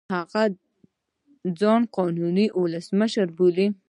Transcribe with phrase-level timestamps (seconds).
[0.13, 0.43] هغه
[1.59, 3.67] ځان قانوني اولسمشر بولي.